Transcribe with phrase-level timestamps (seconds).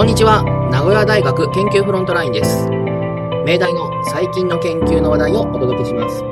[0.00, 0.42] こんにちは。
[0.72, 2.70] 名古屋大学研究フロントラインです。
[3.44, 6.24] 命題の最近の研究の話題をお届けします。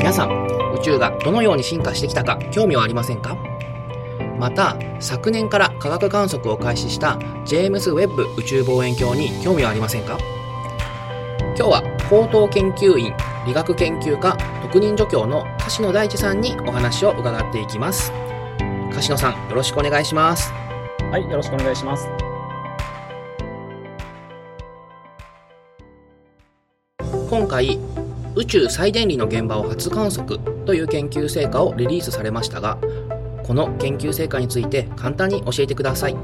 [0.00, 3.36] 皆さん宇宙がどのように進化してきたか興味はありませんか？
[4.36, 10.18] また昨年から科学観測を開始したジェームス・ウェッブ宇宙望遠鏡に興味はありませんか？
[11.56, 13.14] 今日は高等研究員
[13.46, 18.12] 理学研究科特任助教の樫野大地さんにお話を伺っていきます。
[18.92, 20.52] 樫野さんよろしくお願いします。
[21.10, 22.06] はい、よろしくお願いします。
[27.30, 27.78] 今回
[28.34, 32.78] 宇宙再電離の現場を初観測という研究成果をリリースされましたが
[33.42, 36.14] この研究成果について簡単に教えてください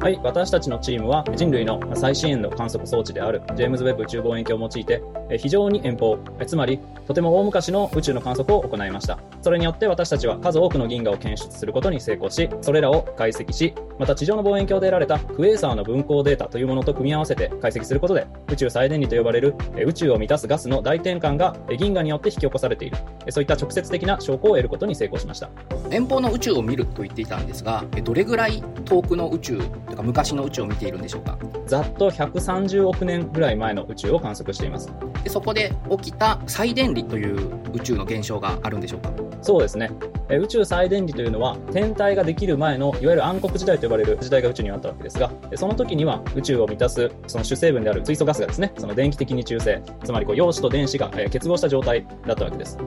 [0.00, 9.18] はい、私たちのチームは人類の最新鋭の観測装置であるジェームズ・ウェッブ宇宙望遠鏡を用いてえ非常に遠方、えつまりとても大昔の宇宙の観測を行いました。
[9.44, 25.50] それによって私たちは数多くの銀河を検出することに成功し、それらを解析し、また地上の望遠鏡で得られたクエーサーの分光データというものと組み合わせて解析することで、宇宙再電離と呼ばれるえ宇宙を満たすガスの大転換がえ銀河によって引き起こされている、えそういった直接的な証拠を得ることに成功しました。
[25.90, 29.58] 遠方の宇宙を見ると言っていたんですがえどれぐらい遠くの宇宙
[29.90, 31.38] とか昔の宇宙を見ているんでしょうか？
[31.66, 34.90] ざっと130億年ぐらい前の宇宙を観測しています。
[35.22, 39.10] でそこで起きた再電離という宇宙の現象があるんでしょうか？
[39.44, 39.90] そうですね。
[40.30, 52.78] え宇宙再電離というのは、天体ができる前の、いわゆる暗黒時代と呼ばれる時代が宇宙にあったわけですが、その時には宇宙を満たす、その主成分である水素ガスがですね、その電気的に中性、つまりこう陽子と電子が、え結合した状態だったわけです。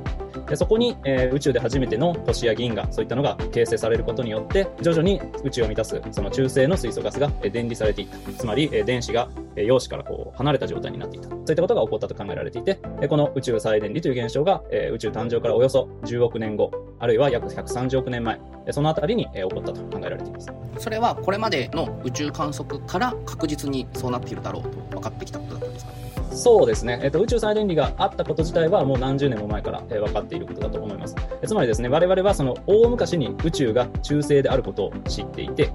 [0.47, 8.31] でそこに、えー宇宙で初めての星や銀河、そういったのが形成されることによって、徐々に宇宙を満たす、その中性の水素ガスが、え電離されていった。
[8.31, 11.29] つまり、え電子が、え陽子からこう離れた状態になっていた。
[11.29, 20.47] そういったことが起こったと考えられていて、えこの宇宙再電離という現象が、えー宇宙誕生からおよそ10億年後、あるいは約130億年前、えそのあたりに、え起こったと考えられています。
[20.79, 25.91] それはこれまでの宇宙観測から確実にそうなっているだろうと分かってきたことだったんですか？
[26.31, 31.15] そうですね、えっと、宇宙再電離があったこと自体はもう何十年も前から、えー分かっていることだと思います。
[31.41, 35.71] えつまりですね、我々はその大昔に宇宙が中性であることを知っていて、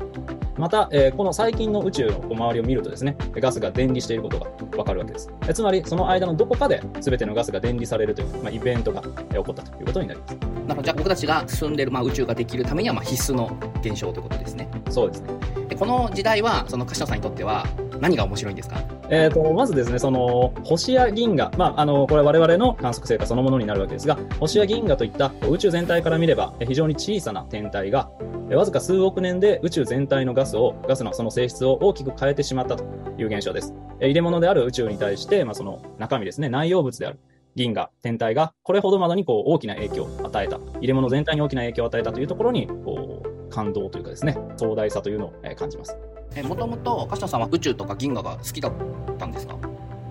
[0.62, 4.46] また、えーこの最近の宇宙の周りを見るとですね、ガスが電離していることが
[4.78, 5.28] わかるわけです。
[5.48, 10.36] えつまり、その間のどこかで全てのガスが電離されるという、まあ、イベントが、えー起こったということになります。
[10.68, 13.50] なのでじゃあ僕たちが住んでる、まあ、宇宙ができるためにはまあ必須の
[13.80, 15.30] 現象ということですねそうですね。
[15.68, 17.66] でこの時代はその柏野さんにとっては
[18.00, 18.80] 何が面白いんですか？
[19.08, 32.84] えー、とまずですね、その星や銀河、まあ、あのこれは我々の観測成果そのものになるわけですが、星や銀河といった宇宙全体から見ればえ非常に小さな天体が、えわずか数億年で宇宙全体のガスを、ガスのその性質を大きく変えてしまったと
[33.16, 33.74] いう現象です。
[34.00, 37.18] え入れ物である宇宙に対して、まあ、その中身ですね、内容物である
[37.54, 45.96] 銀河、天体がこれほどまでにこう大きな影響を与えた、入れ物全体に大きな影響を与えたというところに、こう感動というかですね、壮大さというのをえ感じます。
[46.34, 48.72] えもともと柏野さんは宇宙とか銀河が好きだっ
[49.18, 49.56] たんですか？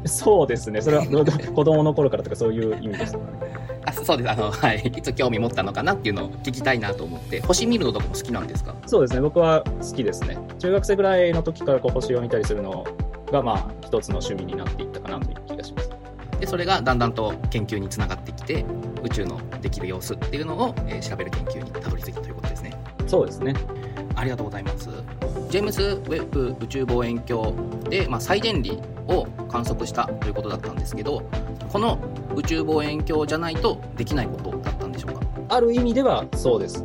[0.05, 1.05] そうですね、それは
[1.53, 3.17] 子供の頃からとかそういう意味です。
[3.91, 4.31] あそうです。
[4.31, 7.41] あの、はい、いつ興味持ったのかなっていうのを聞きたいなと思って。
[7.41, 8.75] 星見るのとかも好きなんですか？
[8.87, 10.37] そうですね、僕は好きですね。
[10.59, 12.85] 中学生ぐらいの時からこう星を見たりするの
[13.31, 15.89] が、まあ、一つの趣味になっていったかなという気がします。
[16.39, 18.65] でそれがだんだんと研究につながってきて
[19.03, 22.71] 宇宙のできる様子っていうのを、えー調べる研究にたどり着いたということですね。
[23.07, 23.53] そうですね。
[24.15, 24.89] ありがとうございます。
[25.49, 28.75] ジェームズ・ウェッブ宇宙望遠鏡で、まあ、再電離
[29.07, 31.21] を観測したということだったんですけど
[31.71, 31.99] この
[32.35, 35.21] 宇宙望遠鏡じゃないとできないことだったんでしょうか？
[35.49, 36.83] ある意味ではそうです。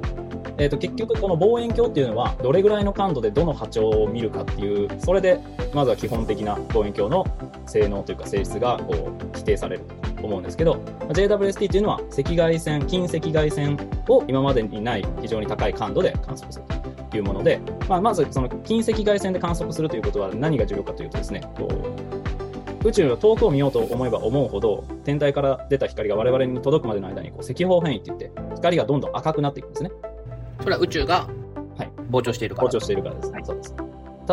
[0.58, 5.38] えー、と結局、この望遠鏡っていうのは、どれぐらいの感度でどの波長を見るかっていう、それで
[5.74, 7.26] まずは基本的な望遠鏡の
[7.66, 9.82] 性能というか性質がこう規定される
[10.18, 13.78] と思うんですけど、JWST っていうのは赤外線、近赤外線
[14.08, 16.64] を今までにない非常に高い感度で観測する
[17.10, 22.15] というもので、まあ、まずその近赤外線で観測するということは何が重要かというとですね、こう
[22.86, 29.90] 宇宙の遠くを見ようと思えば思うほど、天体から出た光が我々に届くまでの間にこう赤方変異って言って、光がどんどん赤くなっていくんですね。
[30.60, 31.26] それは宇宙が
[31.76, 33.32] はい膨張しているから、膨張しているからです。
[33.44, 33.74] そうです。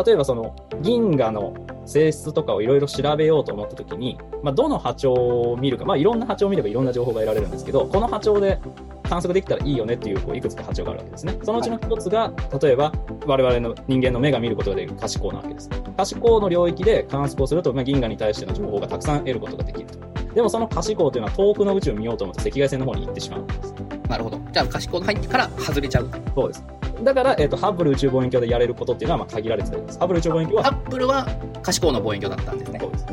[0.06, 1.54] 例えばその銀河の
[1.84, 8.58] 性質とかをいろいろ調べようと思ったときに、まあ、どの波長を見るか、まあ、いろんな波長を見ればいろんな情報が得られるんですけど、この波長で
[9.04, 11.36] 観測できたらいいよねっていうこういくつか波長があるわけですね。
[11.42, 12.92] そのうちの一つが、例えば
[13.26, 15.70] 我々の人間の目が見ることができる可視光なわけです。
[15.96, 19.98] 可視光の領域で観測をすると、まあ、銀河に対しての情報がたくさん得ることができると。
[20.34, 23.74] でもその可視光というのは遠くの宇宙を見ようと思うと赤外線の方に行ってしまうんです。
[24.08, 26.64] なるほどじゃあ可視光が入ってから外れちゃうそうです。
[27.02, 29.98] だから、えっとハッブル宇宙望遠鏡でやれることっていうのはまあ限られてるんです。
[29.98, 31.26] ハッブル宇宙望遠鏡はハッブルは
[31.62, 33.06] 可視光の望遠鏡だったんですねそうです。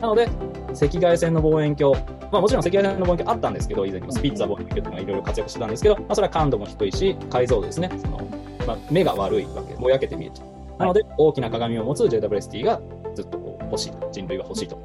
[0.00, 0.28] なので、
[0.76, 1.96] 赤外線の望遠鏡、
[2.30, 8.26] まあ、もちろん赤外線の望遠鏡あったんですけど、以前にもスピッツァー望遠鏡というのがいろいろ活躍してたんですけど、まあ、それは感度も低いし、解像度ですね、その
[8.66, 10.78] まあ、目が悪いわけ、ぼやけて見えちゃう。
[10.78, 12.80] なので、大きな鏡を持つ JWST が
[13.14, 14.76] ずっとこう欲しいと、人類が欲しいと。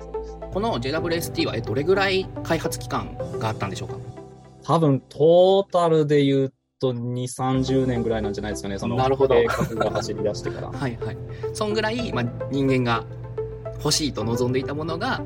[0.54, 3.96] この JWST はえどれぐらい開発期間があったんでしょうか？
[4.64, 9.36] 多分、トータルで言うと2、30年ぐらいなんじゃないですかね、そのなるほど。
[9.36, 10.68] 計画が走り出してから。
[10.72, 11.18] はいはい。
[11.54, 13.04] そんぐらい、まあ、人間が
[13.80, 15.22] 欲しいと望んでいたものが、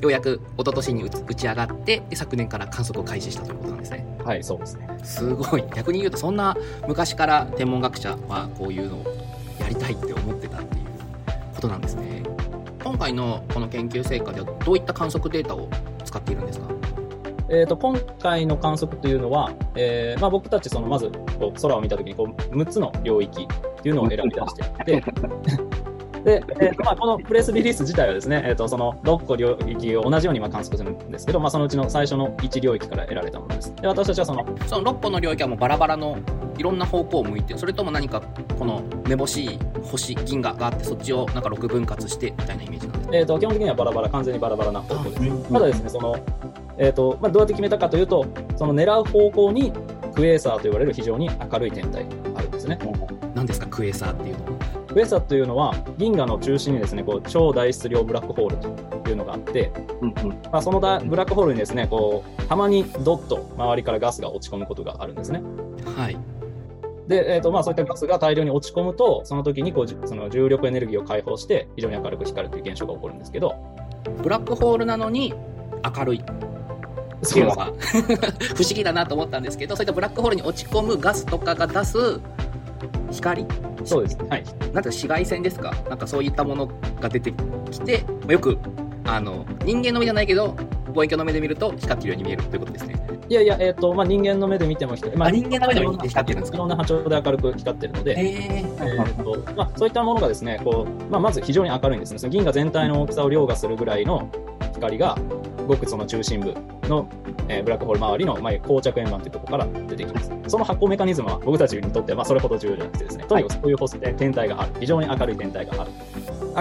[0.00, 4.06] ようやく一昨年に打ち上がって、で昨年から観測を開始したということなんですね。
[4.24, 4.88] はい、そうですね。
[5.02, 5.64] すごい。
[5.74, 6.56] 逆に言うと、そんな
[6.86, 9.04] 昔から天文学者はこういうのを
[9.58, 10.84] やりたいって思ってたっていう
[11.54, 12.22] ことなんですね。
[12.82, 15.68] 今回のこの研究成果ではどういった観測データを
[16.04, 16.66] 使っているんですか？
[17.52, 25.04] えー、と今回の観測というのは、えーまあ、僕たちそのまずこう空を見たときにこう6つの領域っていうのを選び出していって、
[26.24, 33.74] で、えーとまあ、このプレスリリース自体はですね、えー、とその6個領域を同じようにまあ観測するんですけど、まあ、そのうちの最初の1領域から得られたものです。
[33.76, 36.18] で私たちはそのその6個の領域はもうバラバラの
[36.58, 38.20] いろんな方向を向いてそれとも何か
[38.58, 43.16] このめぼしい星銀河があってそっちをなんか6分割してみたいなイメージなんですか？
[43.16, 45.22] えー、と基本的にはバラバラ、完全にバラバラな方向です。
[45.22, 46.16] うんただですね、その
[46.78, 48.26] えーとまあ、どうやって決めたかというと、
[48.56, 49.72] その狙う方向に
[50.14, 52.78] クエーサーと言われる非常に明るい天体があるんですね。
[53.34, 54.49] 何ですかクエーサーっていうの
[54.90, 58.56] はクエーサーというのは銀河の中心にですねこう超大質量ブラックホール
[59.02, 59.72] というのがあって、
[60.50, 65.42] まあ、そのだブラックホールにですねこうたまにドッと周りからガスが落ち込むことがあるんですね。
[65.96, 66.18] はい。
[67.08, 73.54] で、えーとまあ、そういったガスが大量に落ち込むとその時にこうじその重力エネルギーを解放して非常に明るく光るという現象が起こるんですけど。
[74.22, 75.34] ブラックホールなのに
[75.96, 76.18] 明るい。
[76.18, 77.66] っていうのが
[78.56, 82.18] 不思議だなと思ったんですけどそういったブラックホールに落ち込むガスとかが出す
[83.10, 83.46] 光
[83.84, 85.72] そうです、はい、なんか紫外線ですか？
[85.88, 86.66] なんかそういったもの
[87.00, 87.32] が出て
[87.70, 88.58] きてまあよく
[89.04, 90.56] あの人間の目じゃないけど
[90.94, 92.96] 望遠鏡の目で見ると光ってるように見えるということですね。
[93.28, 96.56] いやいや、えーとまあ、人間の目で見ても光、まあ人間の目でも光ってるんですか？
[96.56, 104.28] いろんな波長で明るく光ってるので、えーとまあ、そういったものがですねこう、まあ、まず非常に明るいんですね、その銀河全体の大きさを凌駕するぐらいの
[104.74, 105.16] 光が、
[105.70, 106.54] ごくその中心部
[106.88, 107.08] の、
[107.48, 110.30] えーブラックホール周りの、まあ、膠着円盤というところから出てきます。
[110.48, 115.90] その発光メカニズムは僕たちにとってはまあそれほど重要じゃなくてですね、とにかくそういう星で天体がある、非常に明るい天体がある。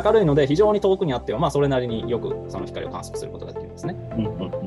[0.06, 3.96] 明るいので非常に遠くにあっては、まあ、それなりによくその光を観測することができるんですね。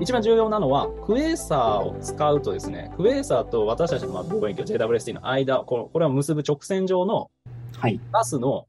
[0.01, 7.31] 一番重要なのは、クエーサーを使うとですね、クエーサーと私たちのまあ望遠鏡 JWST の間、このこれを結ぶ直線上の
[7.79, 8.67] はいガスの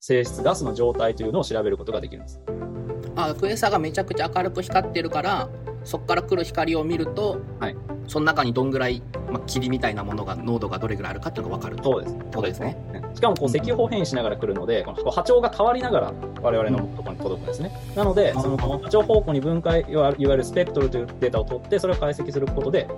[0.00, 2.40] 性質、ガスの状態というのを調べることができるんです。
[3.26, 5.48] あクエーサーがめちゃくちゃ明るく光ってるから
[5.84, 7.76] そこから来る光を見ると、はい。
[8.06, 12.14] その中にどんぐらい、まあ、霧みたいなものが濃度がどれぐらいあるかっていうのが分かるそうです。
[12.14, 12.76] ことですね。
[13.14, 16.12] しかもこう赤方変異しながら来るので、このこう波長が変わりながら
[16.42, 17.70] 我々のところに届くんですね。
[17.94, 22.88] なので、その波長方向に分解、いわゆるスペクトルというデータを取って、それを解析することで、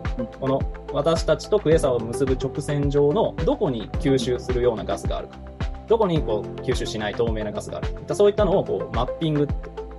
[0.40, 0.60] この
[0.92, 5.38] 私たちとクエーサーを結ぶ直線上のどこに吸収するようなガスがあるか、
[5.88, 9.48] どこにこう吸収しない透明なガスがあるか、そういったのをこうマッピング、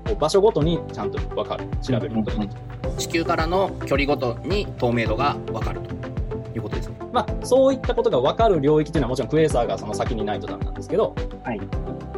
[0.08, 2.62] こう場所ごとにちゃんと分かる、調べることができる。
[2.98, 5.94] 地球からの距離ごとに透明度が分かると
[6.56, 6.98] いうことですね。
[7.12, 11.14] まあ、そういったことが分かる領域というのはもちろんクエーサーがその先にないとダメなんですけど、
[11.44, 11.60] はい。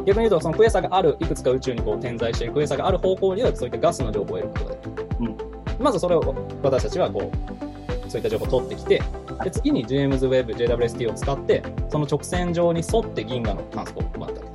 [0.06, 5.84] 逆に言うとそのクエーサーがあるいくつか宇宙にこう点在しているクエーサーがある方向にはそういったガスの情報を得ることができる、うん。
[5.84, 9.02] まずそれを私たちはこうそういった情報を取ってきて
[9.44, 14.49] で次に James Webb JWST を使ってその直線上に沿って銀河の観測を行ったわけで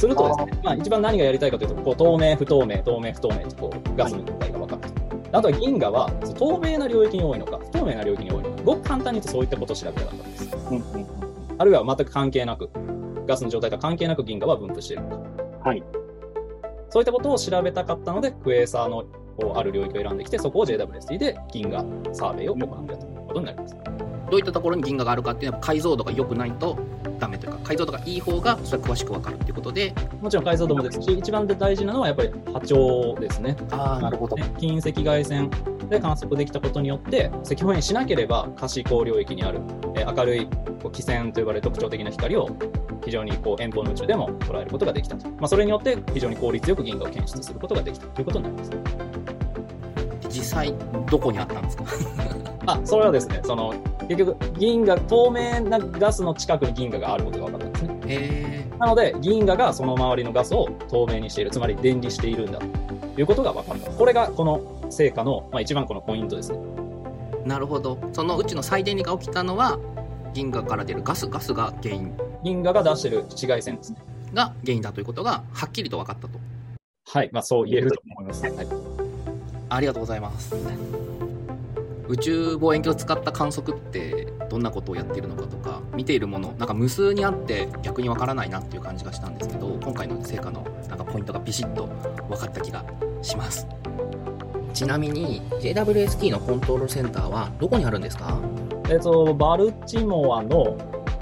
[0.00, 4.90] すするとですね、まあ、一番何がやりたいかというとこう透明不透明透明不透明とこうガスの状態が分かると
[5.32, 11.30] あとは銀河は透明な領域に多いのか不透明な領域に多いのかごく簡単に言うとそういったことを調べたかったんです
[11.60, 12.70] あるいは全く関係なく、
[13.26, 15.68] ガスの状態と関係なく銀河は分布しているのか。
[15.68, 15.84] はい。
[16.88, 19.04] そういったことを調べたかったので、クエーサーの
[19.38, 23.76] こうある領域を選んできて、そこを JWST で銀河サーベイを行ったということになります。
[24.30, 26.78] どういったところに銀河があるかっていうのは解像度が良くないと
[27.18, 33.56] ダメというか解像度がいい方がそれは詳しく分かるっていうことでもちろん解像度もですし、一番大事なのはやっぱり波長ですね。
[33.72, 34.36] あなるほど。
[34.36, 35.50] ね近赤外線
[35.88, 39.60] で観測できたことによって、赤方変しなければ可視光領域にある、
[39.96, 40.46] えー明るい
[40.82, 42.48] こう基線と呼ばれる特徴的な光を
[43.04, 45.28] 非常にこう遠方の宇宙でも捉えることができたと。
[45.28, 48.70] まあ、それによって非常に効率よく銀河を検出することができたということになります。
[50.28, 50.74] 実際
[51.10, 51.84] どこにあったんですか？
[52.66, 53.74] あ、それはですね、その、
[54.08, 58.00] 結局、銀河、透明なガスの近くに銀河があることが分かったんですね。
[58.06, 63.90] へなので、銀河がその周りのガスを透明にしている、つまり電離しているんだということが分かった。
[63.90, 66.58] これがこの成果の、まあ、一番このポイントですね。
[67.44, 69.78] えなるほどそのうちの再電離が起きたのは
[70.34, 72.12] 銀河から出るガスガスが原因
[72.44, 73.98] 銀河が出している紫外線ですね。
[74.32, 76.38] が原因だということがはっきりと分かったと
[77.12, 78.44] はい、まあそう言えると思います。
[78.44, 78.66] はい、
[79.68, 80.54] ありがとうございます
[82.10, 91.86] 宇宙望遠鏡を使った観測ってどんなことをやっているのかとか見ているものなんか無数にあって逆にわからないなっていう感じがしたんですけど今回の成果のなんかポイントがビシッと
[92.28, 92.84] 分かった気が
[93.22, 93.66] します。
[94.74, 98.38] ちなみに JWST のコントロールセンターはどこにあるんですか？
[98.88, 100.76] えっ、と、バルチモアの、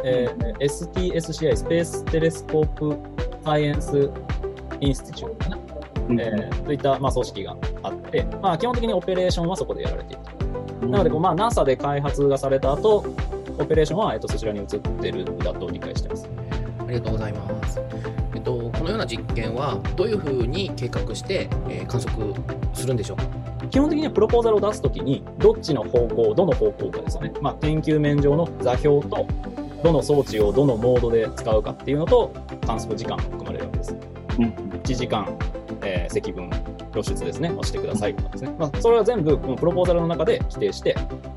[0.04, 2.96] えー STSCI、スペーステレスコープ
[3.44, 4.10] サイエンス
[4.80, 5.58] インスティチュートかな、
[6.10, 10.22] えーそういった、まあ、組織があって、まあ、基本的にオペレーションはそこでやられている。
[10.88, 13.04] なので、こうまあ、NASA で開発がされた後、
[13.58, 16.28] オペレーションは、えっと、そちらに移ってるんだと理解してます。
[16.80, 17.80] ありがとうございます。
[18.34, 22.34] えっと、このような実験はどういうふうに計画して、えー観測
[22.74, 23.24] するんでしょうか？
[23.70, 27.32] 基本的にはプロポーザルを出すときに、どっちの方向、どの方向かですよね。
[27.42, 29.26] まあ、研究面上の座標と、
[29.82, 32.32] どの装置をどのモードで使うかっていうのと、
[32.66, 33.96] 観測時間が含まれるわけです。
[34.38, 35.28] 1時間、
[35.82, 36.48] えー積分
[36.92, 38.54] 露出ですね、をしてくださいとかですね。
[38.58, 40.96] まあ、それは全部、このプロポーザルの中で規定して、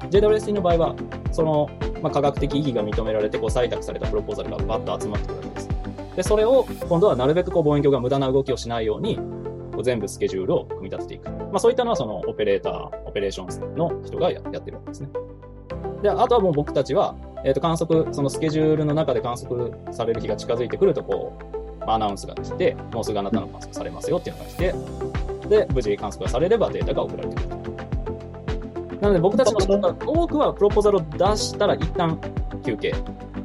[0.09, 0.95] JWST の場合は、
[1.31, 1.69] その、
[2.01, 5.69] まあ、科学的意義が認められて、こう、採択されたプロポーザルがバッと集まってくるわけです。
[6.15, 9.17] で、それを、今度はなるべくこう、望遠鏡が無駄な動きをしないように、
[9.71, 11.29] こう全部スケジュールを組み立てていく。
[11.29, 15.09] まあ、そういったのは、その、オペレーター、オペレーションの人がややってるわけですね。
[16.01, 24.75] で、あとはもう僕たちは、えっ、と、観測、そのスケジュールの中で観測される日が近づいてくると、こう、アナウンスが来て、もうすぐあなたの観測されますよっていうのが来て、
[25.51, 27.71] で、無事観測がされればデータが送られてくると。
[29.01, 29.57] なので僕たちの
[30.05, 32.19] 多くはプロポーザルを出したら一旦
[32.63, 32.93] 休憩、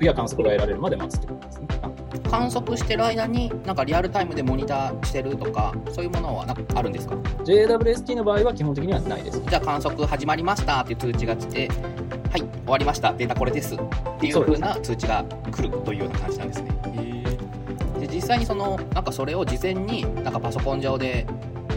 [0.00, 1.66] や観測が得られるまで待つってことですね。
[2.30, 9.40] 観測してる間になんかリアルタイムでモニターしてるとかそういうものはなんかあるんですか？JWST の場合は基本的にはないです。
[9.40, 11.68] じゃあ観測始まりましたっていう通知が来て
[12.30, 13.78] はい終わりましたデータこれですっ
[14.20, 16.70] ていう風な通知が来るというような感じなんですね
[18.00, 21.26] で実際にそのなんかそれを事前になんかパソコン上で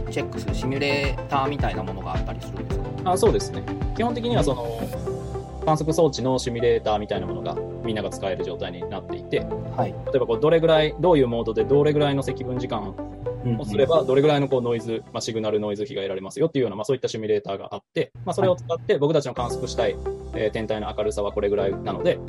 [0.10, 3.12] チェックするシミュレーターみたいなものがあったりするんですか？
[3.12, 3.64] あそうですね。
[3.96, 4.80] 基本的にはその
[5.66, 9.42] 観測装置のシミュレーターみたいなものがみんなが使える状態になっていて、
[9.76, 19.96] はい例えばこうどれぐらい、どういうモードでどれぐらいの積分時間をすれば、どれぐらいのこうノイズ、まあ、シグナルノイズ比が得られますよっていうような、まあ、そういったシミュレーターがあって、まあ、それを使って僕たちの観測したい、
[20.34, 22.20] えー天体の明るさはこれぐらいなので、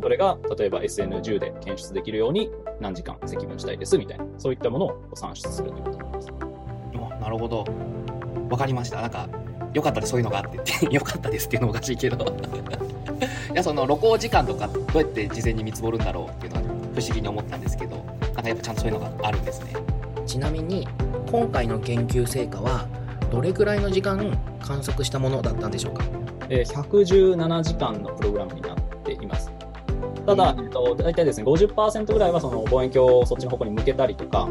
[0.00, 6.47] それが例えば SN10 で検出できるように何時間積分したいですみたいな、そういったものを算出するということになります。
[7.28, 7.64] おなるほど。
[8.48, 9.02] わかりました。
[9.02, 9.28] なんか
[9.74, 12.24] よかったですそういうのがあってってよかったですっていうのもおかしいけど。
[13.52, 16.62] いやその露光時間とかどうやって事前に見積もるんだろうっていうのは
[16.94, 19.72] 不思議に思ったんですけどなんかやっぱちゃんとそういうのがあるんですね。
[20.26, 20.86] ちなみに
[21.30, 22.86] 今回の研究成果は
[23.30, 26.04] どれくらいの時間観測したものだったんでしょうか？
[26.48, 29.50] えー117時間のプログラムになっています。
[30.26, 34.46] ただ、えっと、大体ですね、50%ぐらいはその望遠鏡をそっちの方向に向けたりとか、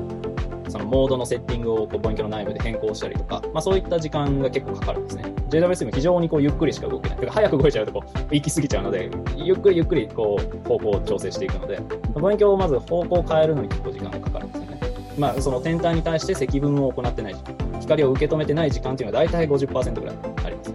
[0.70, 5.24] そのモードのセッティングをこう望遠鏡の内部で変更したりとか、まあ、そういった時間が結構かかるんですね。
[5.50, 7.20] JWS も非常にこうゆっくりしか動けない。
[7.20, 11.80] てか早く動いちゃうとこう行き過ぎちゃうので、ゆっくりゆっくりこう方向を調整していくので、
[12.16, 14.80] 望遠鏡をまず方向を変えるのに結構時間がかかるんですよね。
[15.18, 20.74] まあ、その天体に対して積分を行ってない時間、光を受け止めてない時間っていうのは大体50%ぐらいあります。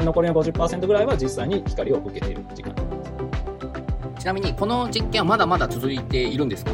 [0.00, 2.72] 残りの50%ぐらいは実際に光を受けている時間
[4.18, 6.70] ちなみにこの実験はまだまだ続いているんですか？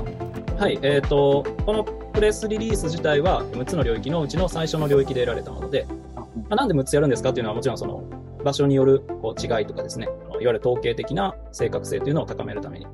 [0.57, 8.05] はい、えー、とこのプレスリリース自体は6つの領域のうちの最初の領域で得られたもので、まあ、なんで6つやるんですかっていうのはもちろんその
[8.45, 12.87] 場所によるこう違いとかですねいわゆる統計的な正確性というのを高めるために。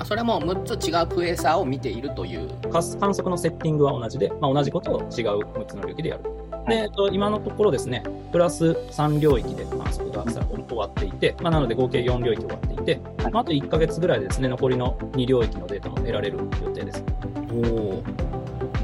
[0.00, 2.48] あそれも6つ違うクエーサーを見ているという。
[2.68, 5.06] 観観測のセッティングは同じで、まあ、同じことを違う
[5.44, 6.24] 6つの領域でやる。
[6.68, 8.02] で、えっと、今のところですね、
[8.32, 17.04] プラス3領域で観測がさ終わっていて、まあ、なので合計4領域終わっていて、まあ、あと1ヶ月ぐらいでですね、残りの2領域のデータも得られる予定です。
[17.52, 18.02] おお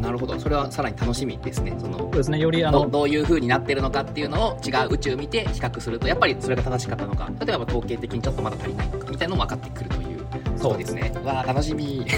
[0.00, 0.38] なるほど。
[0.40, 1.75] それはさらに楽しみですね。
[1.78, 7.30] そのそうですね、よりあの、どどういう風になってるのかっていうのを違う宇宙見て比較するとやっぱりそれが正しかったのか。
[7.45, 10.21] 例えば統計的にちょっとまだ足りないのかみたいなのも分かってくるという
[10.57, 11.12] そうですね。
[11.25, 12.04] わあ楽しみ。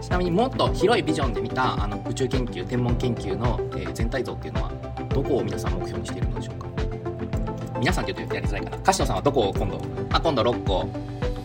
[0.00, 4.70] ちなみにもっと広いビジョンで見たあの宇宙研究天文研究の、えー全体像っていうのは
[5.08, 6.66] どこを皆さん目標にしているのでしょうか？
[7.80, 8.78] 皆さんって言うとやりづらいかな。
[8.78, 9.78] 柏野さんはどこを今度、
[10.10, 10.88] まあ、今度6個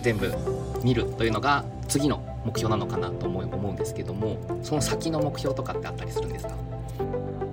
[0.01, 0.33] 全部
[0.83, 6.55] 見るというのが次の目標なのかなと思う思うんですけどもその先の目標とかってあったりするんですか？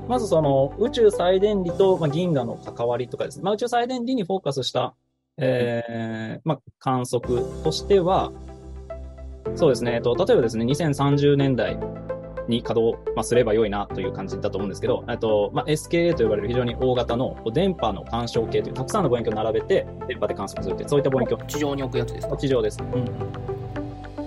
[0.09, 4.95] まずその宇宙再電離と、まあ、銀河の関わりとかですね、まあ、宇宙再電離にフォーカスした、
[5.37, 8.33] えーまあ、観測としては、
[9.55, 11.79] そうですね、えっと、例えばですね、2030年代
[12.49, 22.35] に稼働、まあ、すれば良いなという感じだと思うんですけど、えっとまあ、SKA と呼ばれる非常に大型の電波の干渉計というたくさんの望遠鏡を並べて電波で観測するという、そういった望遠鏡、地上に置くやつですか？
[22.39, 22.79] 地上です。
[22.81, 23.58] うん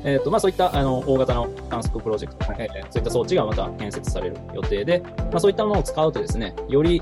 [0.04, 7.02] えーとまあ、そういったあの大型の観測プロジェクト、えーそういった装置がまた建設される予定で、まあ、そういったものを使うとですね、より、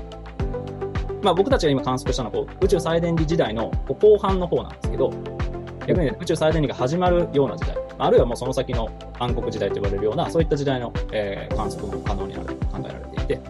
[1.22, 5.12] まあ、僕たちが今観測したのはこう宇宙再電離時代の後半の方なんですけど、
[5.86, 13.40] 逆に、ね、宇宙最電離が始まるような時代、あるいはもうその先の暗黒時代と言われるような、そういった時代の、えー、観測も可能になると考えられていて、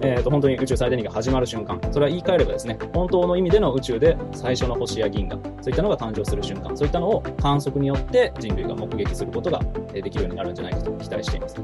[0.00, 9.60] えーと、本当に宇宙最電離が始まる瞬間、それは言い換えればですね、本当の意味での宇宙で最初の星や銀河、そういったのが誕生する瞬間、そういったのを観測によって人類が目撃することが
[9.92, 11.56] できるようになるんじゃないかと期待しています。
[11.56, 11.62] は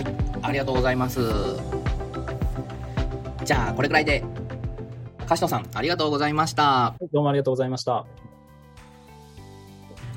[0.00, 0.06] い、
[0.42, 1.20] ありがとうございます。
[3.44, 4.22] じゃあ、これくらいで、
[5.26, 6.94] 柏野さん、ありがとうございました。
[7.12, 8.04] どうもありがとうございました。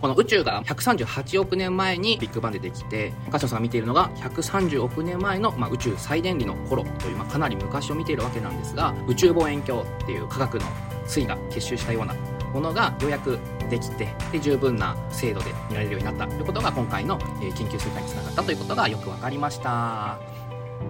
[0.06, 10.68] この宇宙が138億年前にビッグバンでできて、カショさんが見ているのが130億年前の、まあ、宇宙最電離の頃という、まあ、かなり昔を見ているわけなんですが、宇宙望遠鏡っていう科学の
[11.08, 12.14] 推が結集したような
[12.54, 20.20] ものがようやくできてで十分な精度で見られるようになったということが今回の、え研究成果につながったということがよく分かりました。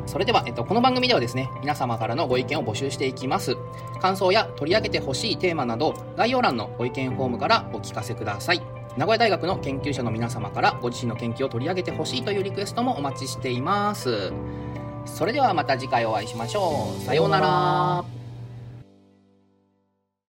[0.07, 3.55] それでは、えっと、この番組ではですね、皆様からのご意見を募集していきます。
[4.01, 8.75] 感想や取り上げてほしいテーマなど、概要欄のご意見フォームからお聞かせください。
[8.97, 14.31] 名古屋大学の研究者の皆様からご自身の研究を取り上げてほしいというリクエストもお待ちしています。
[15.05, 17.01] それではまた次回お会いしましょう。
[17.01, 18.25] さようなら。